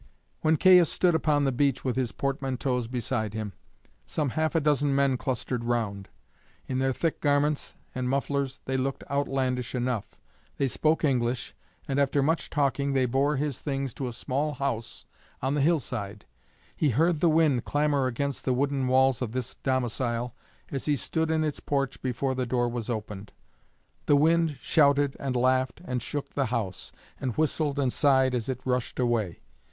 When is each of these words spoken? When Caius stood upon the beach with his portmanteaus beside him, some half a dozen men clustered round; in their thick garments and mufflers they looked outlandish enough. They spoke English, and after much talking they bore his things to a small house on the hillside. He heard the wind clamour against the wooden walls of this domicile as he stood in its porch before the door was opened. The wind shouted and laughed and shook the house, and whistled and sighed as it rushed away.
When 0.39 0.57
Caius 0.57 0.91
stood 0.91 1.13
upon 1.13 1.43
the 1.43 1.51
beach 1.51 1.85
with 1.85 1.95
his 1.95 2.11
portmanteaus 2.11 2.87
beside 2.87 3.35
him, 3.35 3.53
some 4.03 4.29
half 4.29 4.55
a 4.55 4.59
dozen 4.59 4.95
men 4.95 5.15
clustered 5.15 5.63
round; 5.63 6.09
in 6.65 6.79
their 6.79 6.91
thick 6.91 7.19
garments 7.21 7.75
and 7.93 8.09
mufflers 8.09 8.61
they 8.65 8.77
looked 8.77 9.03
outlandish 9.11 9.75
enough. 9.75 10.17
They 10.57 10.65
spoke 10.67 11.03
English, 11.03 11.53
and 11.87 11.99
after 11.99 12.23
much 12.23 12.49
talking 12.49 12.93
they 12.93 13.05
bore 13.05 13.35
his 13.35 13.59
things 13.61 13.93
to 13.93 14.07
a 14.07 14.11
small 14.11 14.53
house 14.53 15.05
on 15.39 15.53
the 15.53 15.61
hillside. 15.61 16.25
He 16.75 16.89
heard 16.89 17.19
the 17.19 17.29
wind 17.29 17.65
clamour 17.65 18.07
against 18.07 18.43
the 18.43 18.53
wooden 18.55 18.87
walls 18.87 19.21
of 19.21 19.33
this 19.33 19.53
domicile 19.53 20.33
as 20.71 20.85
he 20.85 20.95
stood 20.95 21.29
in 21.29 21.43
its 21.43 21.59
porch 21.59 22.01
before 22.01 22.33
the 22.33 22.47
door 22.47 22.67
was 22.67 22.89
opened. 22.89 23.33
The 24.07 24.15
wind 24.15 24.57
shouted 24.61 25.15
and 25.19 25.35
laughed 25.35 25.79
and 25.85 26.01
shook 26.01 26.33
the 26.33 26.47
house, 26.47 26.91
and 27.19 27.37
whistled 27.37 27.77
and 27.77 27.93
sighed 27.93 28.33
as 28.33 28.49
it 28.49 28.61
rushed 28.65 28.97
away. 28.97 29.41